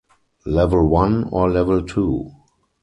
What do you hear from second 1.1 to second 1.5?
or